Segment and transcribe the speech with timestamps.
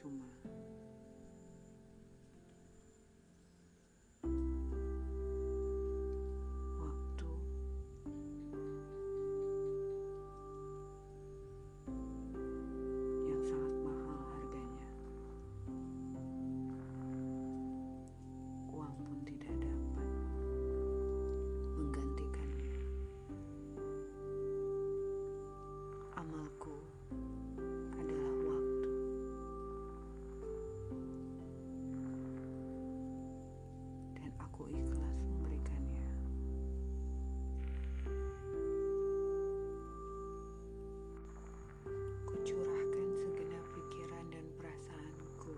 [0.00, 0.26] 充满
[34.60, 36.08] aku ikhlas memberikannya.
[42.28, 45.56] Kucurahkan segenap pikiran dan perasaanku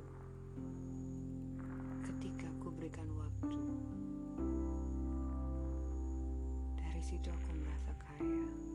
[2.06, 3.58] ketika ku berikan waktu.
[6.78, 8.71] Dari situ aku merasa kaya.